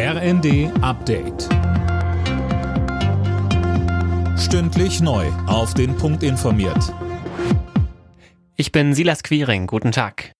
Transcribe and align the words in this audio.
RND 0.00 0.70
Update. 0.80 1.48
Stündlich 4.38 5.00
neu. 5.00 5.26
Auf 5.48 5.74
den 5.74 5.96
Punkt 5.96 6.22
informiert. 6.22 6.94
Ich 8.54 8.70
bin 8.70 8.94
Silas 8.94 9.24
Quiring. 9.24 9.66
Guten 9.66 9.90
Tag. 9.90 10.30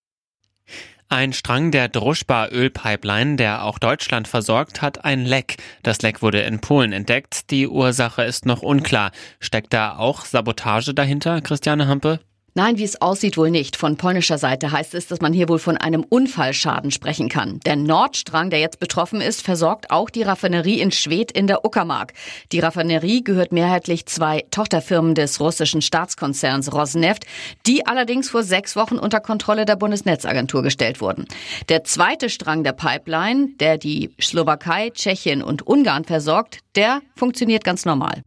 Ein 1.09 1.33
Strang 1.33 1.73
der 1.73 1.89
Druschba-Ölpipeline, 1.89 3.35
der 3.35 3.65
auch 3.65 3.81
Deutschland 3.81 4.29
versorgt, 4.29 4.81
hat 4.81 5.05
ein 5.05 5.25
Leck. 5.25 5.57
Das 5.83 6.03
Leck 6.03 6.23
wurde 6.23 6.43
in 6.43 6.61
Polen 6.61 6.93
entdeckt. 6.93 7.51
Die 7.51 7.67
Ursache 7.67 8.23
ist 8.23 8.47
noch 8.47 8.63
unklar. 8.63 9.11
Steckt 9.41 9.73
da 9.73 9.97
auch 9.97 10.25
Sabotage 10.25 10.95
dahinter, 10.95 11.41
Christiane 11.41 11.89
Hampe? 11.89 12.21
Nein, 12.59 12.77
wie 12.77 12.83
es 12.83 13.01
aussieht, 13.01 13.37
wohl 13.37 13.53
nicht. 13.53 13.77
Von 13.77 13.97
polnischer 13.97 14.37
Seite 14.37 14.73
heißt 14.73 14.93
es, 14.97 15.07
dass 15.07 15.21
man 15.21 15.33
hier 15.33 15.49
wohl 15.49 15.61
von 15.61 15.77
einem 15.77 16.03
Unfallschaden 16.03 16.91
sprechen 16.91 17.29
kann. 17.29 17.61
Der 17.65 17.77
Nordstrang, 17.77 18.51
der 18.51 18.59
jetzt 18.59 18.81
betroffen 18.81 19.21
ist, 19.21 19.43
versorgt 19.43 19.93
auch 19.93 20.11
die 20.11 20.25
Raffinerie 20.25 20.81
in 20.81 20.91
Schwedt 20.91 21.31
in 21.31 21.47
der 21.47 21.65
Uckermark. 21.65 22.15
Die 22.51 22.59
Raffinerie 22.59 23.23
gehört 23.23 23.53
mehrheitlich 23.53 24.07
zwei 24.07 24.45
Tochterfirmen 24.51 25.15
des 25.15 25.39
russischen 25.39 25.83
Staatskonzerns 25.83 26.73
Rosneft, 26.73 27.27
die 27.65 27.87
allerdings 27.87 28.29
vor 28.29 28.43
sechs 28.43 28.75
Wochen 28.75 28.99
unter 28.99 29.21
Kontrolle 29.21 29.65
der 29.65 29.77
Bundesnetzagentur 29.77 30.65
gestellt 30.65 31.01
wurden. 31.01 31.27
Der 31.69 31.85
zweite 31.85 32.29
Strang 32.29 32.65
der 32.65 32.73
Pipeline, 32.73 33.51
der 33.61 33.79
die 33.79 34.11
Slowakei, 34.21 34.91
Tschechien 34.91 35.45
und 35.45 35.65
Ungarn 35.65 36.05
versorgt, 36.05 36.59
der 36.75 37.03
funktioniert 37.15 37.63
ganz 37.63 37.85
normal. 37.85 38.25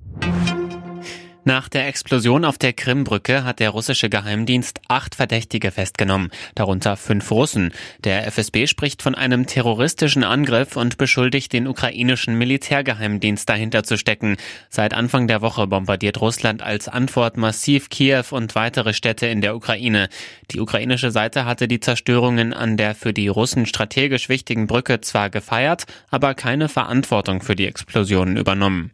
Nach 1.43 1.69
der 1.69 1.87
Explosion 1.87 2.45
auf 2.45 2.59
der 2.59 2.71
Krimbrücke 2.71 3.43
hat 3.43 3.59
der 3.59 3.71
russische 3.71 4.09
Geheimdienst 4.09 4.79
acht 4.87 5.15
Verdächtige 5.15 5.71
festgenommen, 5.71 6.29
darunter 6.53 6.95
fünf 6.97 7.31
Russen. 7.31 7.73
Der 8.03 8.27
FSB 8.27 8.67
spricht 8.67 9.01
von 9.01 9.15
einem 9.15 9.47
terroristischen 9.47 10.23
Angriff 10.23 10.75
und 10.75 10.99
beschuldigt 10.99 11.51
den 11.51 11.65
ukrainischen 11.67 12.37
Militärgeheimdienst 12.37 13.49
dahinter 13.49 13.81
zu 13.81 13.97
stecken. 13.97 14.37
Seit 14.69 14.93
Anfang 14.93 15.27
der 15.27 15.41
Woche 15.41 15.65
bombardiert 15.65 16.21
Russland 16.21 16.61
als 16.61 16.87
Antwort 16.87 17.37
massiv 17.37 17.89
Kiew 17.89 18.25
und 18.29 18.53
weitere 18.53 18.93
Städte 18.93 19.25
in 19.25 19.41
der 19.41 19.55
Ukraine. 19.55 20.09
Die 20.51 20.59
ukrainische 20.59 21.09
Seite 21.09 21.45
hatte 21.45 21.67
die 21.67 21.79
Zerstörungen 21.79 22.53
an 22.53 22.77
der 22.77 22.93
für 22.93 23.13
die 23.13 23.29
Russen 23.29 23.65
strategisch 23.65 24.29
wichtigen 24.29 24.67
Brücke 24.67 25.01
zwar 25.01 25.31
gefeiert, 25.31 25.87
aber 26.11 26.35
keine 26.35 26.69
Verantwortung 26.69 27.41
für 27.41 27.55
die 27.55 27.65
Explosionen 27.65 28.37
übernommen. 28.37 28.91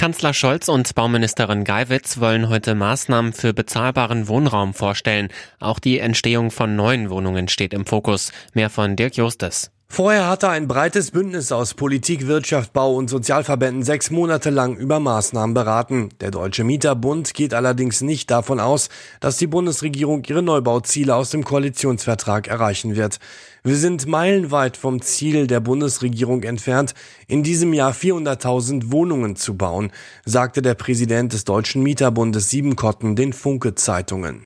Kanzler 0.00 0.32
Scholz 0.32 0.70
und 0.70 0.94
Bauministerin 0.94 1.62
Geiwitz 1.62 2.20
wollen 2.20 2.48
heute 2.48 2.74
Maßnahmen 2.74 3.34
für 3.34 3.52
bezahlbaren 3.52 4.28
Wohnraum 4.28 4.72
vorstellen. 4.72 5.28
Auch 5.58 5.78
die 5.78 5.98
Entstehung 5.98 6.50
von 6.50 6.74
neuen 6.74 7.10
Wohnungen 7.10 7.48
steht 7.48 7.74
im 7.74 7.84
Fokus. 7.84 8.32
Mehr 8.54 8.70
von 8.70 8.96
Dirk 8.96 9.16
Justes. 9.16 9.70
Vorher 9.92 10.28
hatte 10.28 10.48
ein 10.48 10.68
breites 10.68 11.10
Bündnis 11.10 11.50
aus 11.50 11.74
Politik, 11.74 12.28
Wirtschaft, 12.28 12.72
Bau 12.72 12.94
und 12.94 13.10
Sozialverbänden 13.10 13.82
sechs 13.82 14.12
Monate 14.12 14.48
lang 14.48 14.76
über 14.76 15.00
Maßnahmen 15.00 15.52
beraten. 15.52 16.10
Der 16.20 16.30
Deutsche 16.30 16.62
Mieterbund 16.62 17.34
geht 17.34 17.52
allerdings 17.52 18.00
nicht 18.00 18.30
davon 18.30 18.60
aus, 18.60 18.88
dass 19.18 19.36
die 19.36 19.48
Bundesregierung 19.48 20.22
ihre 20.28 20.44
Neubauziele 20.44 21.16
aus 21.16 21.30
dem 21.30 21.42
Koalitionsvertrag 21.42 22.46
erreichen 22.46 22.94
wird. 22.94 23.18
Wir 23.64 23.74
sind 23.74 24.06
meilenweit 24.06 24.76
vom 24.76 25.02
Ziel 25.02 25.48
der 25.48 25.58
Bundesregierung 25.58 26.44
entfernt, 26.44 26.94
in 27.26 27.42
diesem 27.42 27.74
Jahr 27.74 27.92
400.000 27.92 28.92
Wohnungen 28.92 29.34
zu 29.34 29.56
bauen, 29.56 29.90
sagte 30.24 30.62
der 30.62 30.74
Präsident 30.74 31.32
des 31.32 31.44
Deutschen 31.44 31.82
Mieterbundes 31.82 32.48
Siebenkotten 32.48 33.16
den 33.16 33.32
Funke 33.32 33.74
Zeitungen. 33.74 34.44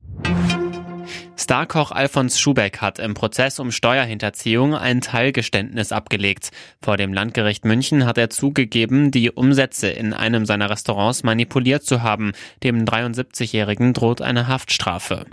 Starkoch 1.37 1.91
Alfons 1.91 2.39
Schubeck 2.39 2.79
hat 2.79 2.99
im 2.99 3.15
Prozess 3.15 3.59
um 3.59 3.73
Steuerhinterziehung 3.73 4.75
ein 4.75 5.01
Teilgeständnis 5.01 5.93
abgelegt. 5.93 6.51
Vor 6.81 6.97
dem 6.97 7.13
Landgericht 7.13 7.65
München 7.65 8.07
hat 8.07 8.19
er 8.19 8.31
zugegeben, 8.31 9.11
die 9.11 9.31
Umsätze 9.31 9.89
in 9.89 10.13
einem 10.13 10.47
seiner 10.47 10.71
Restaurants 10.71 11.23
manipuliert 11.23 11.83
zu 11.83 12.03
haben. 12.03 12.33
Dem 12.63 12.85
73-Jährigen 12.85 13.93
droht 13.93 14.23
eine 14.23 14.47
Haftstrafe. 14.47 15.27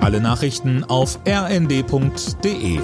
Alle 0.00 0.20
Nachrichten 0.20 0.84
auf 0.84 1.18
rnd.de 1.26 2.80